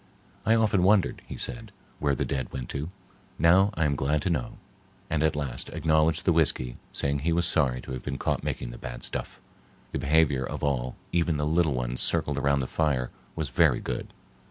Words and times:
"I 0.47 0.55
often 0.55 0.81
wondered," 0.81 1.21
he 1.27 1.37
said, 1.37 1.71
"where 1.99 2.15
the 2.15 2.25
dead 2.25 2.51
went 2.51 2.69
to. 2.69 2.89
Now 3.37 3.69
I 3.75 3.85
am 3.85 3.95
glad 3.95 4.23
to 4.23 4.31
know"; 4.31 4.57
and 5.11 5.21
at 5.21 5.35
last 5.35 5.69
acknowledged 5.73 6.25
the 6.25 6.33
whiskey, 6.33 6.77
saying 6.91 7.19
he 7.19 7.31
was 7.31 7.45
sorry 7.45 7.81
to 7.81 7.91
have 7.91 8.01
been 8.01 8.17
caught 8.17 8.43
making 8.43 8.71
the 8.71 8.79
bad 8.79 9.03
stuff. 9.03 9.39
The 9.91 9.99
behavior 9.99 10.43
of 10.43 10.63
all, 10.63 10.95
even 11.11 11.37
the 11.37 11.45
little 11.45 11.75
ones 11.75 12.01
circled 12.01 12.39
around 12.39 12.61
the 12.61 12.65
fire, 12.65 13.11
was 13.35 13.49
very 13.49 13.79
good. 13.79 14.07